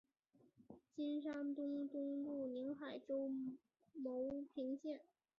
[0.95, 3.29] 金山东东路宁海州
[3.93, 4.99] 牟平县。